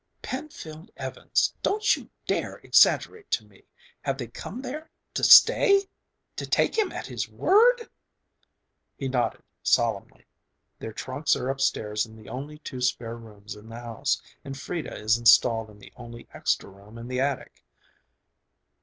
[0.23, 1.53] "Penfield Evans.
[1.61, 3.65] Don't you dare exaggerate to me!
[4.01, 5.83] Have they come there to stay!
[6.37, 7.87] To take him at his word!"
[8.97, 10.25] He nodded solemnly.
[10.79, 14.97] "Their trunks are upstairs in the only two spare rooms in the house, and Frieda
[14.97, 17.63] is installed in the only extra room in the attic.